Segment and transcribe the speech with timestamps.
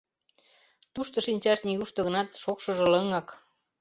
[0.93, 3.27] Тушто шинчаш нигушто гынат, шокшыжо лыҥак.